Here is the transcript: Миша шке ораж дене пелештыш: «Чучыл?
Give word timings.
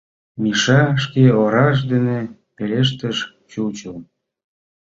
Миша 0.41 0.79
шке 1.03 1.23
ораж 1.41 1.77
дене 1.91 2.19
пелештыш: 2.55 3.17
«Чучыл? 3.51 3.95